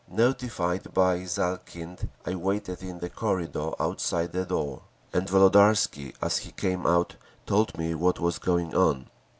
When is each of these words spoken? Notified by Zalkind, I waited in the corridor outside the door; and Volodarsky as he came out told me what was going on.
Notified 0.09 0.95
by 0.95 1.19
Zalkind, 1.27 2.09
I 2.25 2.33
waited 2.33 2.81
in 2.81 2.97
the 2.97 3.09
corridor 3.11 3.73
outside 3.79 4.31
the 4.31 4.47
door; 4.47 4.81
and 5.13 5.27
Volodarsky 5.29 6.15
as 6.19 6.39
he 6.39 6.53
came 6.53 6.87
out 6.87 7.17
told 7.45 7.77
me 7.77 7.93
what 7.93 8.19
was 8.19 8.39
going 8.39 8.73
on. 8.73 9.11